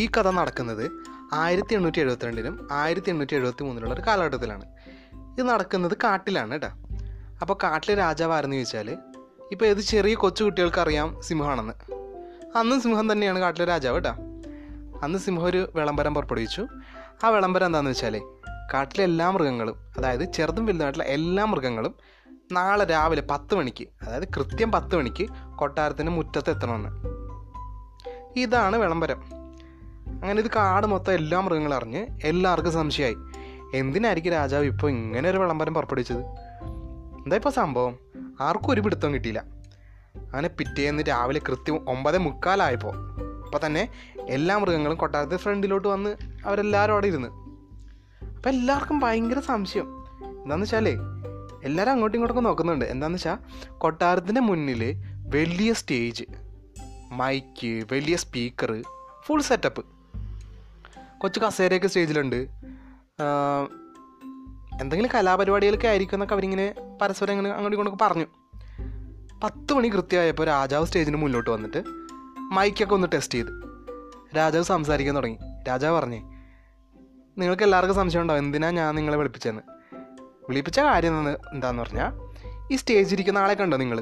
ഈ 0.00 0.06
കഥ 0.06 0.28
നടക്കുന്നത് 0.30 0.84
ആയിരത്തി 1.32 1.74
എണ്ണൂറ്റി 1.74 2.00
എഴുപത്തിരണ്ടിനും 2.00 2.68
ആയിരത്തി 2.72 3.10
എണ്ണൂറ്റി 3.10 3.34
എഴുപത്തി 3.34 3.62
മൂന്നിലുള്ള 3.64 3.94
ഒരു 3.94 4.02
കാലഘട്ടത്തിലാണ്. 4.06 4.64
ഇത് 5.34 5.42
നടക്കുന്നത് 5.50 5.94
കാട്ടിലാണ് 6.04 6.52
കേട്ടോ 6.52 6.70
അപ്പോൾ 7.40 7.56
കാട്ടിലെ 7.64 7.94
രാജാവ് 7.94 8.32
ആരെന്ന് 8.32 8.56
ചോദിച്ചാൽ 8.56 8.88
ഇപ്പോൾ 9.52 9.64
ഏത് 9.64 9.80
ചെറിയ 9.80 10.14
കൊച്ചു 10.14 10.44
കുട്ടികൾക്ക് 10.44 10.80
അറിയാം 10.80 11.22
സിംഹമാണെന്ന്. 11.22 11.74
അന്നും 12.56 12.80
സിംഹം 12.80 13.12
തന്നെയാണ് 13.12 13.38
കാട്ടിലെ 13.38 13.66
രാജാവ് 13.66 13.94
കേട്ടോ 13.94 14.14
അന്ന് 15.02 15.18
സിംഹം 15.18 15.46
ഒരു 15.46 15.68
വിളംബരം 15.76 16.14
പുറപ്പെടുവിച്ചു. 16.14 16.62
ആ 17.24 17.28
വിളംബരം 17.28 17.66
എന്താണെന്ന് 17.66 17.90
വെച്ചാൽ 17.90 18.16
കാട്ടിലെ 18.74 19.04
എല്ലാ 19.04 19.30
മൃഗങ്ങളും 19.30 19.76
അതായത് 19.98 20.32
ചെറുതും 20.32 20.66
വലുതുമായിട്ടുള്ള 20.66 21.06
എല്ലാ 21.08 21.44
മൃഗങ്ങളും 21.44 21.94
നാളെ 22.52 22.84
രാവിലെ 22.84 23.22
പത്ത് 23.30 23.54
മണിക്ക് 23.54 23.84
അതായത് 24.02 24.28
കൃത്യം 24.28 24.72
പത്ത് 24.72 24.96
മണിക്ക് 24.96 25.26
കൊട്ടാരത്തിന്റെ 25.56 26.12
മുറ്റത്ത് 26.12 26.50
എത്തണമെന്ന് 26.50 26.90
ഇതാണ് 28.36 28.76
വിളംബരം. 28.76 29.39
അങ്ങനെ 30.22 30.42
ഇത് 30.42 30.50
കാട് 30.56 30.86
മൊത്തം 30.86 31.12
എല്ലാ 31.12 31.40
മൃഗങ്ങളും 31.40 31.76
അറിഞ്ഞ് 31.76 32.06
എല്ലാവർക്കും 32.24 32.72
സംശയമായി. 32.72 33.16
എന്തിനായിരിക്കും 33.74 34.32
രാജാവ് 34.32 34.64
ഇപ്പോൾ 34.64 34.90
ഇങ്ങനെ 34.90 35.30
ഒരു 35.30 35.38
വിളംബരം 35.38 35.74
പുറപ്പെടുവിച്ചത്? 35.74 36.22
എന്താ 37.24 37.36
ഇപ്പോൾ 37.36 37.50
സംഭവം? 37.50 37.98
ആർക്കും 38.40 38.70
ഒരു 38.70 38.80
പിടുത്തം 38.80 39.14
കിട്ടിയില്ല. 39.14 39.44
അങ്ങനെ 40.16 40.48
പിറ്റേന്ന് 40.48 41.02
രാവിലെ 41.08 41.40
കൃത്യം 41.48 41.90
ഒമ്പത് 41.90 42.18
മുക്കാലായപ്പോൾ 42.18 42.94
അപ്പോൾ 43.44 43.66
തന്നെ 43.66 43.88
എല്ലാ 44.28 44.56
മൃഗങ്ങളും 44.56 44.98
കൊട്ടാരത്തിൽ 44.98 45.36
ഫ്രണ്ടിലോട്ട് 45.36 45.88
വന്ന് 45.88 46.16
അവരെല്ലാവരും 46.44 46.92
അവിടെ 46.92 47.06
ഇരുന്ന്. 47.06 47.28
അപ്പോൾ 48.26 48.48
എല്ലാവർക്കും 48.48 49.00
ഭയങ്കര 49.00 49.38
സംശയം. 49.38 49.86
എന്താണെന്ന് 50.24 50.64
വെച്ചാലേ 50.64 50.96
എല്ലാവരും 51.64 51.92
അങ്ങോട്ടും 51.92 52.18
ഇങ്ങോട്ടൊക്കെ 52.18 52.42
നോക്കുന്നുണ്ട്. 52.42 52.84
എന്താണെന്ന് 52.84 53.16
വെച്ചാൽ 53.16 53.38
കൊട്ടാരത്തിന്റെ 53.78 54.40
മുന്നിൽ 54.40 55.02
വലിയ 55.34 55.72
സ്റ്റേജ് 55.72 56.24
മൈക്ക് 57.12 57.84
വലിയ 57.92 58.16
സ്പീക്കർ 58.16 58.82
ഫുൾ 59.26 59.40
സെറ്റപ്പ് 59.40 59.99
കൊച്ചു 61.20 61.40
കസേരയൊക്കെ 61.40 61.88
സ്റ്റേജിലുണ്ട്. 61.88 62.40
എന്തെങ്കിലും 64.80 65.10
കലാപരിപാടികളൊക്കെ 65.14 65.88
ആയിരിക്കും 65.88 66.16
എന്നൊക്കെ 66.16 66.34
അവരിങ്ങനെ 66.34 66.66
പരസ്പരം 67.02 67.32
ഇങ്ങനെ 67.32 67.50
അങ്ങോട്ടും 67.50 67.76
ഇങ്ങോട്ടൊക്കെ 67.76 68.04
പറഞ്ഞു. 68.04 68.26
പത്ത് 69.42 69.72
മണി 69.72 69.88
കൃത്യമായപ്പോൾ 69.88 70.46
രാജാവ് 70.46 70.86
സ്റ്റേജിന് 70.86 71.16
മുന്നോട്ട് 71.16 71.50
വന്നിട്ട് 71.50 71.80
മൈക്കൊക്കെ 72.56 72.94
ഒന്ന് 72.94 73.08
ടെസ്റ്റ് 73.14 73.34
ചെയ്ത്. 73.34 73.52
രാജാവ് 74.36 74.64
സംസാരിക്കാൻ 74.64 75.16
തുടങ്ങി. 75.16 75.38
രാജാവ് 75.68 75.94
പറഞ്ഞേ 75.98 76.20
നിങ്ങൾക്ക് 77.38 77.62
എല്ലാവർക്കും 77.62 77.96
സംശയം 77.96 78.22
ഉണ്ടാവും 78.22 78.40
എന്തിനാണ് 78.40 78.76
ഞാൻ 78.76 78.94
നിങ്ങളെ 78.94 79.16
വിളിപ്പിച്ചതെന്ന് 79.16 79.62
വിളിപ്പിച്ച 80.48 80.80
കാര്യം 80.80 81.14
എന്താന്ന് 81.54 81.82
പറഞ്ഞാൽ 81.82 82.10
ഈ 82.72 82.76
സ്റ്റേജിൽ 82.76 83.14
ഇരിക്കുന്ന 83.14 83.38
ആളെ 83.38 83.54
കണ്ടോ 83.54 83.76
നിങ്ങൾ 83.76 83.98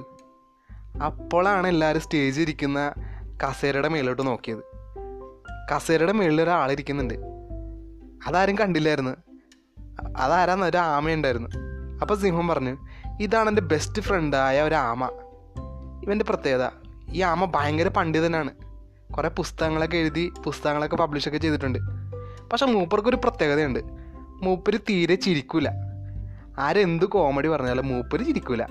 അപ്പോഴാണ് 1.03 1.67
എല്ലാവരും 1.69 2.01
സ്റ്റേജിൽ 2.01 2.43
ഇരിക്കുന്ന 2.43 2.79
കസേരയുടെ 3.43 3.89
മേലോട്ട് 3.89 4.23
നോക്കിയത്. 4.27 4.63
കസേരയുടെ 5.75 6.13
മുകളിൽ 6.13 6.43
ഒരാളിരിക്കുന്നുണ്ട്. 6.43 7.15
അതാരും 8.27 8.59
കണ്ടില്ലായിരുന്നു. 8.59 9.11
അതാരാന്ന് 10.17 10.67
ഒരു 10.67 10.77
ആമയുണ്ടായിരുന്നു. 10.77 11.49
അപ്പോൾ 12.01 12.15
സിംഹം 12.15 12.49
പറഞ്ഞു 12.49 12.77
ഇതാണ് 13.21 13.49
എന്റെ 13.49 13.63
ബെസ്റ്റ് 13.63 14.03
ഫ്രണ്ടായ 14.03 14.63
ഒരു 14.63 14.75
ആമ. 14.75 15.05
ഇവന്റെ 16.05 16.25
പ്രത്യേകത 16.25 16.71
ഈ 17.13 17.21
ആമ 17.21 17.45
ഭയങ്കര 17.45 17.89
പണ്ഡിതനാണ്. 17.89 18.51
കുറേ 19.17 19.29
പുസ്തകങ്ങളൊക്കെ 19.29 19.97
എഴുതി 19.97 20.33
പുസ്തകങ്ങളൊക്കെ 20.45 20.97
പബ്ലിഷൊക്കെ 20.97 21.39
ചെയ്തിട്ടുണ്ട്. 21.39 21.79
പക്ഷെ 22.53 22.67
മൂപ്പർക്കൊരു 22.67 23.17
പ്രത്യേകതയുണ്ട്. 23.17 23.79
മൂപ്പര് 24.19 24.79
തീരെ 24.79 25.15
ചിരിക്കൂല. 25.15 25.69
ആരെന്ത് 26.59 27.05
കോമഡി 27.05 27.49
പറഞ്ഞാലും 27.49 27.89
മൂപ്പര് 27.89 28.27
ചിരിക്കൂല. 28.27 28.63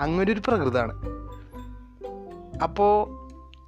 അങ്ങനെ 0.00 0.32
ഒരു 0.32 0.40
പ്രകൃതമാണ്. 0.46 0.92
അപ്പോൾ 2.62 3.22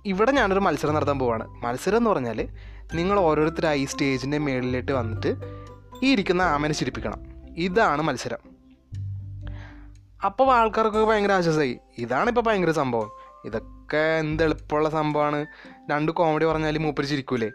ഇവിടെ 0.06 0.30
ഞാനൊരു 0.30 0.60
മത്സരം 0.60 0.94
നടത്താൻ 0.94 1.18
പോവാണ്. 1.18 1.48
മത്സരം 1.48 1.96
എന്ന് 1.96 2.10
പറഞ്ഞാൽ 2.10 2.48
നിങ്ങൾ 2.95 3.20
ഓരോരുത്തരായി 3.20 3.85
സ്റ്റേജിന്റെ 3.85 4.39
മേളിലേക്ക് 4.39 4.92
വന്നിട്ട് 4.92 5.35
ഈ 6.02 6.13
ഇരിക്കുന്ന 6.13 6.42
ആമനെ 6.42 6.74
ചിരിപ്പിക്കണം. 6.74 7.20
ഇതാണ് 7.57 8.02
മത്സരം. 8.02 8.39
അപ്പോൾ 10.24 10.55
ആൾക്കാർക്കൊക്കെ 10.55 11.11
ഭയങ്കര 11.11 11.33
ആശ്വാസമായി. 11.33 11.79
ഇതാണ് 11.98 12.29
ഇപ്പോൾ 12.29 12.41
ഭയങ്കര 12.41 12.70
സംഭവം. 12.70 13.11
ഇതൊക്കെ 13.45 13.96
എന്ത് 13.96 14.42
എളുപ്പമുള്ള 14.42 14.91
സംഭവമാണ്. 14.91 15.46
രണ്ട് 15.91 16.13
കോമഡി 16.13 16.45
പറഞ്ഞാൽ 16.45 16.79
മൂപ്പര് 16.79 17.07
ചിരിക്കൂലേ. 17.07 17.51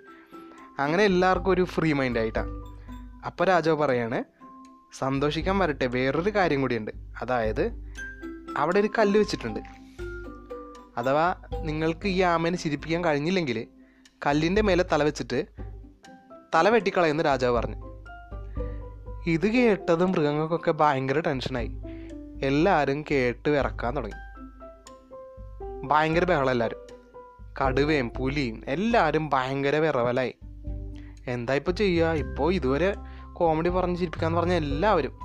അങ്ങനെ 0.79 1.03
എല്ലാവർക്കും 1.03 1.51
ഒരു 1.51 1.63
ഫ്രീ 1.63 1.93
മൈൻഡ് 1.93 2.19
ആയിട്ടാണ് 2.19 2.49
അപ്പോൾ 3.25 3.45
രാജാവ് 3.45 3.77
പറയാണ് 3.77 4.23
സന്തോഷിക്കാൻ 4.97 5.59
വരട്ടെ 5.59 5.87
വേറൊരു 5.87 6.29
കാര്യം 6.29 6.61
കൂടിയുണ്ട്. 6.61 6.91
അതായത് 7.21 7.93
അവിടെ 8.57 8.79
ഒരു 8.79 8.89
കല്ല് 8.99 9.19
വെച്ചിട്ടുണ്ട്. 9.19 9.59
അഥവാ 10.97 11.35
നിങ്ങൾക്ക് 11.61 12.07
ഈ 12.07 12.21
ആമേനെ 12.21 12.57
ചിരിപ്പിക്കാൻ 12.57 13.03
കഴിഞ്ഞില്ലെങ്കിൽ 13.05 13.67
കല്ലിന്റെ 14.25 14.61
മേലെ 14.61 14.85
തല 14.91 15.03
വെച്ചിട്ട് 15.03 15.45
തല 16.55 16.69
വെട്ടിക്കളയെന്ന് 16.69 17.25
രാജാവ് 17.25 17.55
പറഞ്ഞു. 17.55 17.75
ഇത് 19.27 19.47
കേട്ടത് 19.47 20.05
മൃഗങ്ങൾക്കൊക്കെ 20.05 20.71
ഭയങ്കര 20.71 21.19
ടെൻഷനായി. 21.19 21.71
എല്ലാവരും 22.43 23.03
കേട്ട് 23.11 23.49
വിറക്കാൻ 23.49 23.95
തുടങ്ങി. 23.95 24.15
ഭയങ്കര 25.87 26.23
ബഹളം 26.23 26.51
എല്ലാവരും 26.51 26.77
കടുവയും 27.61 28.09
പുലിയും 28.09 28.63
എല്ലാവരും 28.67 29.29
ഭയങ്കര 29.29 29.75
വിറവലായി. 29.75 30.35
എന്താ 31.27 31.53
ഇപ്പോൾ 31.53 31.71
ചെയ്യുക 31.71 32.07
ഇപ്പോൾ 32.07 32.53
ഇതുവരെ 32.53 32.95
കോമഡി 33.33 33.69
പറഞ്ഞ് 33.69 33.97
ചിരിപ്പിക്കാന്ന് 33.97 34.37
പറഞ്ഞ 34.37 34.53
എല്ലാവരും. 34.53 35.19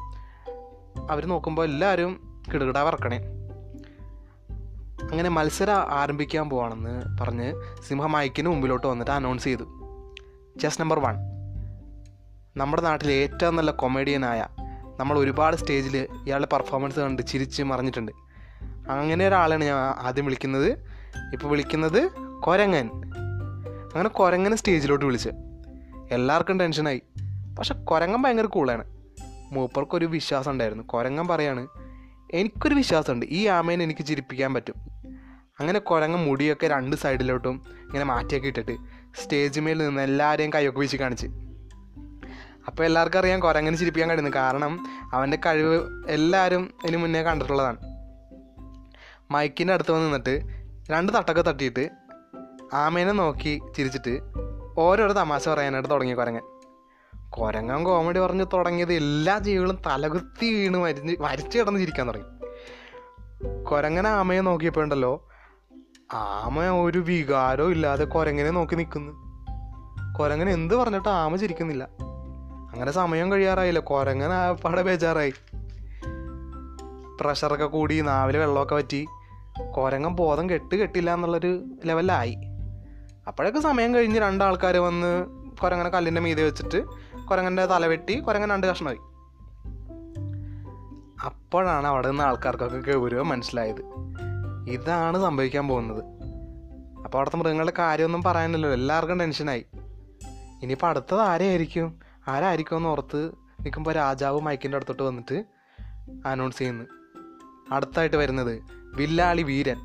അവർ 1.11 1.27
നോക്കുമ്പോൾ 1.27 1.65
എല്ലാവരും 1.65 2.43
കിടുകിട 2.55 2.79
വറക്കണേ. 2.79 3.21
അങ്ങനെ 5.11 5.29
മത്സരം 5.31 5.75
ആരംഭിക്കാൻ 5.75 6.51
പോവാണെന്ന് 6.51 7.19
പറഞ്ഞ് 7.21 7.55
സിംഹ 7.89 8.07
മൈക്കിന് 8.07 8.49
മുമ്പിലോട്ട് 8.49 8.87
വന്നിട്ട് 8.87 9.13
അനൗൺസ് 9.13 9.45
ചെയ്തു. 9.45 9.65
ചെസ് 10.61 10.81
നമ്പർ 10.81 10.99
വൺ 10.99 11.15
നമ്മുടെ 12.57 12.83
നാട്ടിലെ 12.83 13.13
ഏറ്റവും 13.13 13.57
നല്ല 13.57 13.71
കൊമേഡിയനായ 13.71 14.47
നമ്മൾ 15.01 15.19
ഒരുപാട് 15.19 15.57
സ്റ്റേജിൽ 15.57 15.97
ഇയാളുടെ 15.97 16.49
പെർഫോമൻസ് 16.53 17.01
കണ്ട് 17.01 17.23
ചിരിച്ച് 17.23 17.63
മറിഞ്ഞിട്ടുണ്ട്. 17.63 18.13
അങ്ങനെ 18.91 19.29
ഒരാളാണ് 19.29 19.65
ഞാൻ 19.65 19.77
ആദ്യം 19.79 20.25
വിളിക്കുന്നത്. 20.25 20.73
ഇപ്പോൾ 21.33 21.49
വിളിക്കുന്നത് 21.49 22.11
കൊരങ്ങൻ. 22.43 22.91
അങ്ങനെ 23.95 24.09
കൊരങ്ങനെ 24.09 24.57
സ്റ്റേജിലോട്ട് 24.57 25.05
വിളിച്ച്. 25.05 25.29
എല്ലാവർക്കും 26.11 26.59
ടെൻഷനായി 26.59 27.03
പക്ഷെ 27.59 27.75
കൊരങ്ങൻ 27.75 28.23
ഭയങ്കര 28.23 28.45
കൂളാണ് 28.45 28.85
മൂപ്പർക്കൊരു 29.53 30.07
വിശ്വാസം 30.07 30.51
ഉണ്ടായിരുന്നു. 30.51 30.85
കൊരങ്ങൻ 30.85 31.29
പറയാണ് 31.29 31.67
എനിക്കൊരു 32.31 32.75
വിശ്വാസമുണ്ട്. 32.75 33.27
ഈ 33.27 33.47
ആമേനെ 33.47 33.85
എനിക്ക് 33.85 34.07
ചിരിപ്പിക്കാൻ 34.07 34.55
പറ്റും. 34.55 34.94
അങ്ങനെ 35.61 35.79
കുരങ്ങ 35.79 36.17
മുടിയൊക്കെ 36.17 36.67
രണ്ട് 36.67 36.97
സൈഡിലോട്ടും 36.97 37.63
ഇങ്ങനെ 37.81 38.05
മാറ്റിയൊക്കെ 38.05 38.49
ഇട്ടിട്ട് 38.49 38.77
സ്റ്റേജ് 39.15 39.61
മേൽ 39.61 39.79
നിന്ന് 39.79 40.03
എല്ലാവരെയും 40.03 40.53
കൈയൊക്കെ 40.55 40.81
വീശി 40.81 41.01
കാണിച്ച്. 41.01 41.27
അപ്പോൾ 42.67 42.85
എല്ലാവർക്കും 42.85 43.19
അറിയാം 43.19 43.41
കുരങ്ങനെ 43.41 43.77
ചിരിപ്പിക്കാൻ 43.77 44.11
കഴിയുന്നു 44.11 44.31
കാരണം 44.37 44.87
അവന്റെ 45.13 45.39
കഴിവ് 45.47 45.91
എല്ലാവരും 46.09 46.75
ഇതിന് 46.85 46.97
മുന്നേ 46.97 47.23
കണ്ടിട്ടുള്ളതാണ്. 47.23 47.79
മൈക്കിന്റെ 49.31 49.75
അടുത്ത് 49.75 49.93
വന്ന് 49.93 50.07
നിന്നിട്ട് 50.07 50.35
രണ്ട് 50.91 51.13
തട്ടൊക്കെ 51.13 51.43
തട്ടിയിട്ട് 51.43 51.91
ആമേനെ 52.73 53.13
നോക്കി 53.13 53.61
ചിരിച്ചിട്ട് 53.77 54.21
ഓരോരോ 54.79 55.13
തമാശ 55.13 55.49
പറയാനായിട്ട് 55.49 55.91
തുടങ്ങി 55.91 56.15
കുരങ്ങൻ. 56.15 56.43
കുരങ്ങൻ 57.31 57.85
കോമഡി 57.85 58.19
പറഞ്ഞ് 58.19 58.47
തുടങ്ങിയത് 58.53 58.93
എല്ലാ 58.93 59.39
ജീവികളും 59.39 59.79
തലകുത്തി 59.87 60.49
വീണ് 60.55 60.77
മരിച്ചു 61.23 61.59
കിടന്ന് 61.59 61.81
ചിരിക്കാൻ 61.81 62.09
തുടങ്ങി. 62.09 62.29
കുരങ്ങൻ 63.71 64.07
ആമയെ 64.07 64.41
നോക്കിയപ്പോണ്ടല്ലോ 64.41 65.29
ആമ 66.17 66.61
ഒരു 66.61 66.99
വികാരവും 66.99 67.71
ഇല്ലാതെ 67.71 68.05
കുരങ്ങനെ 68.05 68.51
നോക്കി 68.51 68.75
നിൽക്കുന്നു 68.75 69.13
കുരങ്ങൻ 70.21 70.51
എന്ത് 70.51 70.75
പറഞ്ഞിട്ട് 70.75 71.09
ആമ 71.09 71.37
ചിരിക്കുന്നില്ല. 71.37 71.89
അങ്ങനെ 72.73 72.93
സമയം 72.93 73.33
കഴിയാറായില്ല. 73.33 73.81
കുരങ്ങൻ 73.81 74.55
പാടെ 74.55 74.83
ബേജാറായി. 74.83 75.33
പ്രഷറൊക്കെ 77.21 77.65
കൂടി 77.65 78.01
നാവിൽ 78.01 78.37
വെള്ളമൊക്കെ 78.37 78.75
പറ്റി 78.75 79.07
കുരങ്ങൻ 79.77 80.13
ബോധം 80.13 80.51
കെട്ട് 80.51 80.77
കെട്ടില്ല 80.77 81.15
എന്നുള്ളൊരു 81.15 81.65
ലെവലിലായി. 81.85 82.37
അപ്പോഴൊക്കെ 83.29 83.61
സമയം 83.61 83.95
കഴിഞ്ഞ് 83.95 84.21
രണ്ടാൾക്കാർ 84.21 84.77
വന്ന് 84.77 85.27
കുരങ്ങനെ 85.63 85.89
കല്ലിന്റെ 85.89 86.21
മീതെ 86.21 86.45
വെച്ചിട്ട് 86.45 86.85
കുരങ്ങന്റെ 87.27 87.67
തല 87.67 87.87
വെട്ടി 87.87 88.21
കുരങ്ങൻ 88.21 88.51
രണ്ട് 88.51 88.67
കഷ്ണമായി. 88.67 88.99
അപ്പോഴാണ് 91.27 91.87
അവിടെ 91.87 92.09
നിന്ന് 92.09 92.25
ആൾക്കാർക്കൊക്കെ 92.25 92.93
ഗൗരവം 92.93 93.29
മനസ്സിലായത്. 93.29 94.05
ഇതാണ് 94.69 95.21
സംഭവിക്കാൻ 95.21 95.69
പോകുന്നത്. 95.69 96.05
അപ്പോൾ 97.05 97.19
അവിടുത്തെ 97.19 97.37
മൃഗങ്ങളുടെ 97.37 97.73
കാര്യമൊന്നും 97.79 98.23
പറയാനില്ലല്ലോ. 98.23 98.73
എല്ലാവർക്കും 98.73 99.19
ടെൻഷനായി. 99.19 99.67
ഇനിയിപ്പോൾ 100.63 100.87
അടുത്തത് 100.87 101.21
ആരെയായിരിക്കും? 101.21 102.01
ആരായിരിക്കും 102.29 102.77
എന്ന് 102.77 102.89
ഓർത്ത് 102.89 103.27
നിൽക്കുമ്പോൾ 103.61 103.95
രാജാവ് 103.95 104.41
മൈക്കിന്റെ 104.41 104.77
അടുത്തോട്ട് 104.77 105.03
വന്നിട്ട് 105.03 105.45
അനൗൺസ് 106.27 106.59
ചെയ്യുന്നു. 106.59 106.85
അടുത്തായിട്ട് 107.71 108.17
വരുന്നത് 108.17 108.63
വില്ലാളി 108.97 109.43
വീരൻ 109.43 109.77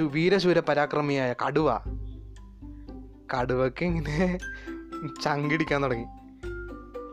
വീരശൂര 0.00 0.60
പരാക്രമിയായ 0.60 1.34
കടുവ. 1.46 1.78
കടുവക്ക് 3.34 3.84
ഇങ്ങനെ 3.84 4.38
ചങ്കിടിക്കാൻ 5.22 5.82
തുടങ്ങി. 5.82 6.04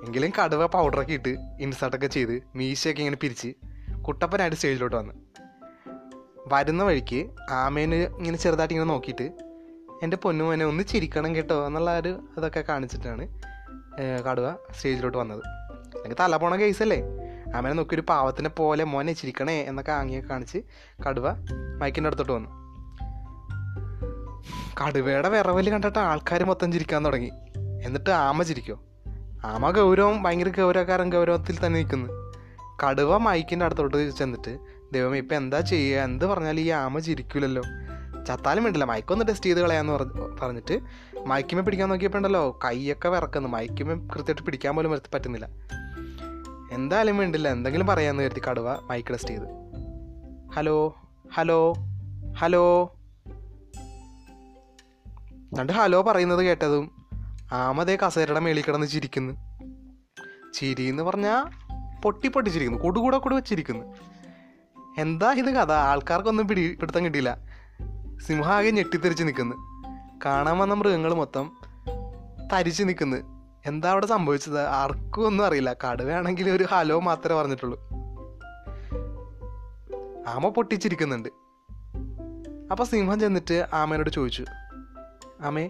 എങ്കിലും 0.06 0.32
കടുവ 0.44 0.66
പൗഡറൊക്കെ 0.66 1.14
ഇട്ട് 1.14 1.30
ഇൻസർട്ടൊക്കെ 1.60 2.08
ചെയ്ത് 2.08 2.44
മീശയൊക്കെ 2.56 3.02
ഇങ്ങനെ 3.02 3.18
പിരിച്ച് 3.22 3.54
കുട്ടപ്പനായിട്ട് 4.02 4.58
സ്റ്റേജിലോട്ട് 4.58 4.96
വന്ന്. 4.96 5.23
വരുന്ന 6.48 6.84
വഴിക്ക് 6.84 7.20
ആമേനെ 7.52 7.98
ഇങ്ങനെ 7.98 8.38
ചെറുതായിട്ട് 8.38 8.74
ഇങ്ങനെ 8.74 8.90
നോക്കിയിട്ട് 8.90 9.28
എന്റെ 10.04 10.18
പൊന്നുമോനെ 10.18 10.66
ഒന്ന് 10.66 10.84
ചിരിക്കണം 10.84 11.36
കേട്ടോ 11.36 11.68
എന്നുള്ള 11.68 12.00
ഒരു 12.00 12.20
അതൊക്കെ 12.38 12.62
കാണിച്ചിട്ടാണ് 12.70 13.28
കടുവ 14.28 14.48
സ്റ്റേജിലോട്ട് 14.52 15.18
വന്നത്. 15.18 15.44
എനിക്ക് 16.06 16.18
തല 16.20 16.38
പോണ 16.38 16.56
കേസല്ലേ 16.56 17.00
ആമേനെ 17.56 17.76
നോക്കി 17.76 17.96
ഒരു 17.96 18.04
പാവത്തിനെ 18.10 18.50
പോലെ 18.50 18.84
മോനെ 18.84 19.14
ചിരിക്കണേ 19.14 19.62
എന്നൊക്കെ 19.62 19.92
ആംഗ്യമൊക്കെ 19.92 20.30
കാണിച്ച് 20.30 20.60
കടുവ 21.08 21.32
മൈക്കിന്റെ 21.80 22.08
അടുത്തോട്ട് 22.08 22.34
വന്നു. 22.34 22.50
കടുവയുടെ 24.80 25.30
വിറവൽ 25.30 25.70
കണ്ടിട്ട് 25.70 26.00
ആൾക്കാർ 26.00 26.44
മൊത്തം 26.44 26.72
ചിരിക്കാൻ 26.72 27.06
തുടങ്ങി. 27.06 27.32
എന്നിട്ട് 27.86 28.10
ആമ 28.10 28.44
ചിരിക്കോ? 28.44 28.78
ആമ 29.46 29.72
ഗൗരവം 29.72 30.24
ഭയങ്കര 30.24 30.50
ഗൗരവക്കാരൻ 30.62 31.10
ഗൗരവത്തിൽ 31.14 31.66
തന്നെ 31.66 31.80
നിൽക്കുന്നു. 31.80 32.10
കടുവ 32.84 33.18
മൈക്കിന്റെ 33.18 33.66
അടുത്തോട്ട് 33.66 34.10
ചെന്നിട്ട് 34.10 34.54
ദൈവമേ 34.94 35.18
ഇപ്പം 35.18 35.36
എന്താ 35.36 35.60
ചെയ്യുക? 35.60 36.02
എന്ത് 36.02 36.26
പറഞ്ഞാലും 36.26 36.62
ഈ 36.62 36.70
ആമ 36.70 37.00
ചിരിക്കില്ലല്ലോ 37.00 37.64
ചത്താലും 38.26 38.64
വേണ്ടില്ല 38.64 38.86
മയക്കൊന്ന് 38.86 39.26
ടെസ്റ്റ് 39.28 39.46
ചെയ്ത് 39.46 39.60
കളയാന്ന് 39.60 39.94
പറഞ്ഞ് 39.94 40.38
പറഞ്ഞിട്ട് 40.42 40.80
മയക്കുമേ 41.26 41.62
പിടിക്കാൻ 41.62 41.90
നോക്കിയപ്പോൾ 41.90 42.18
ഉണ്ടല്ലോ 42.18 42.60
കൈയൊക്കെ 42.66 43.10
വിറക്കുന്നു. 43.10 43.50
മയക്കുമേ 43.50 43.96
കൃത്യമായിട്ട് 43.96 44.42
പിടിക്കാൻ 44.42 44.76
പോലും 44.76 44.92
പറ്റുന്നില്ല. 45.14 45.48
എന്തായാലും 46.72 47.18
വേണ്ടില്ല 47.18 47.48
എന്തെങ്കിലും 47.48 47.88
പറയാമെന്ന് 47.88 48.24
കരുതി 48.24 48.42
കടുവ 48.50 48.80
മൈക്ക് 48.82 49.10
ടെസ്റ്റ് 49.10 49.30
ചെയ്ത്. 49.30 49.46
ഹലോ? 50.56 50.96
ഹലോ? 51.34 51.74
ഹലോ? 52.38 52.96
എന്നിട്ട് 55.28 55.74
ഹലോ 55.74 56.02
പറയുന്നത് 56.02 56.46
കേട്ടതും 56.46 56.92
ആമതേ 57.52 57.96
കസേരയുടെ 57.96 58.40
മേളിൽ 58.40 58.64
കിടന്ന് 58.64 58.88
ചിരിക്കുന്നു. 58.88 59.34
ചിരി 60.54 60.84
എന്ന് 60.84 61.04
പറഞ്ഞാൽ 61.04 61.46
പൊട്ടി 62.02 62.28
പൊട്ടിച്ചിരിക്കുന്നു. 62.28 62.84
കൊടുകൂടെ 62.84 63.18
കൂടെ 63.18 63.36
വെച്ചിരിക്കുന്നു. 63.36 64.13
എന്താ 64.98 65.34
ഇത് 65.34 65.46
കഥ? 65.46 65.72
ആൾക്കാർക്കൊന്നും 65.72 66.48
പിടി 66.48 66.76
പിടുത്തം 66.76 67.06
കിട്ടിയില്ല. 67.06 67.38
സിംഹാകെ 68.28 68.72
ഞെട്ടിത്തെറിച്ച് 68.72 69.24
നിൽക്കുന്നു 69.24 69.56
കാണാൻ 70.26 70.58
വന്ന 70.58 70.74
മൃഗങ്ങൾ 70.74 71.14
മൊത്തം 71.14 71.52
തരിച്ച് 72.54 72.84
നിൽക്കുന്നു 72.84 73.18
എന്താ 73.66 73.92
അവിടെ 73.92 74.06
സംഭവിച്ചത്? 74.06 74.62
ആർക്കും 74.62 75.26
ഒന്നും 75.26 75.46
അറിയില്ല. 75.46 75.74
കടുവയാണെങ്കിൽ 75.74 76.50
ഒരു 76.50 76.64
ഹലോ 76.72 77.00
മാത്രമേ 77.00 77.42
പറഞ്ഞിട്ടുള്ളൂ. 77.42 77.80
ആമ 80.28 80.50
പൊട്ടിച്ചിരിക്കുന്നുണ്ട്. 80.50 81.30
അപ്പോൾ 82.72 82.84
സിംഹം 82.84 83.20
ചെന്നിട്ട് 83.20 83.66
ആമേനോട് 83.74 84.10
ചോദിച്ചു. 84.10 84.46
ആമേ 85.42 85.70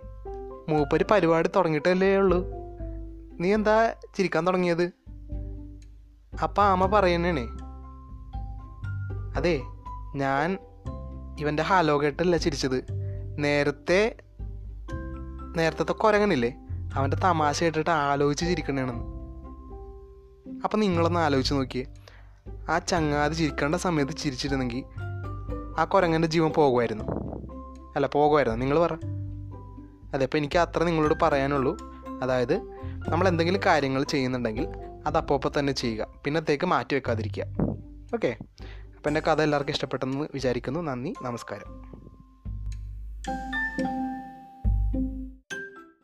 മൂപ്പര് 0.70 1.04
പരിപാടി 1.12 1.50
തുടങ്ങിയിട്ടല്ലേ 1.56 2.18
ഉള്ളൂ? 2.18 2.46
നീ 3.40 3.54
എന്താ 3.54 3.94
ചിരിക്കാൻ 4.18 4.48
തുടങ്ങിയത്? 4.48 4.92
അപ്പം 6.44 6.64
ആമ 6.64 6.86
പറയണേ 6.86 7.48
അതെ 9.36 9.62
ഞാൻ 10.16 10.58
ഇവന്റെ 11.40 11.64
ഹലോ 11.64 12.02
കേട്ടല്ല 12.02 12.38
ചിരിച്ചത്. 12.38 12.86
നേരത്തെ 13.38 14.16
നേരത്തെ 15.56 15.84
കുരങ്ങനില്ലേ? 15.84 16.54
അവന്റെ 16.96 17.18
തമാശ 17.18 17.64
കേട്ടിട്ട് 17.64 17.90
ആലോചിച്ച് 17.90 18.46
ചിരിക്കണേണെന്ന്. 18.46 19.04
അപ്പം 20.64 20.80
നിങ്ങളൊന്ന് 20.80 21.20
ആലോചിച്ച് 21.20 21.54
നോക്കിയേ. 21.54 21.86
ആ 22.70 22.80
ചങ്ങാതി 22.80 23.34
ചിരിക്കേണ്ട 23.34 23.76
സമയത്ത് 23.76 24.14
ചിരിച്ചിരുന്നെങ്കിൽ 24.14 24.84
ആ 25.78 25.86
കുരങ്ങന്റെ 25.86 26.28
ജീവൻ 26.28 26.52
പോകുമായിരുന്നു. 26.52 27.04
അല്ല 27.96 28.08
പോകുമായിരുന്നു. 28.08 28.58
നിങ്ങൾ 28.60 28.80
പറ. 28.80 28.94
അതെ 30.14 30.24
അപ്പോൾ 30.24 30.38
എനിക്ക് 30.38 30.60
അത്ര 30.60 30.84
നിങ്ങളോട് 30.84 31.14
പറയാനുള്ളൂ. 31.22 31.78
അതായത് 32.22 32.58
നമ്മൾ 33.10 33.28
എന്തെങ്കിലും 33.28 33.62
കാര്യങ്ങൾ 33.66 34.04
ചെയ്യുന്നുണ്ടെങ്കിൽ 34.04 34.68
അത് 35.06 35.18
അപ്പോൾ 35.18 35.40
തന്നെ 35.60 35.74
ചെയ്യുക. 35.74 36.08
പിന്നത്തേക്ക് 36.24 36.66
മാറ്റി 36.66 36.96
വെക്കാതിരിക്കുക. 36.96 37.46
ഓക്കെ? 38.14 38.38
അപ്പോൾ 39.04 39.10
എന്റെ 39.10 39.22
കഥ 39.22 39.42
എല്ലാവർക്കും 39.42 39.74
ഇഷ്ടപ്പെട്ടെന്ന് 39.74 40.28
വിചാരിക്കുന്നു. 40.34 40.80
നന്ദി. 40.80 41.14
നമസ്കാരം. 41.22 41.93